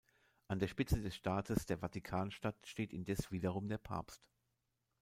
[0.47, 4.23] An der Spitze des Staates der Vatikanstadt steht indes wiederum der Papst.